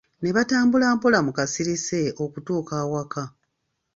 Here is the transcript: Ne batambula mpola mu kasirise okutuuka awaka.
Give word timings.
Ne 0.21 0.29
batambula 0.35 0.87
mpola 0.95 1.19
mu 1.25 1.31
kasirise 1.37 2.01
okutuuka 2.23 2.73
awaka. 2.83 3.23